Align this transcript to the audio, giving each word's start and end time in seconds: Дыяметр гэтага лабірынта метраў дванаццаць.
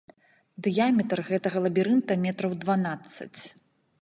Дыяметр 0.67 1.19
гэтага 1.29 1.57
лабірынта 1.67 2.19
метраў 2.27 2.57
дванаццаць. 2.65 3.41